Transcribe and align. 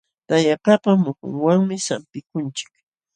Tayakaqpa 0.27 0.91
muhunwanmi 1.03 1.75
sampikunchik. 1.87 2.71